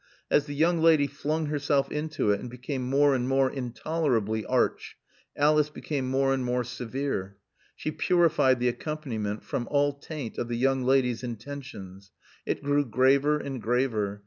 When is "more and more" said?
2.89-3.51, 6.09-6.63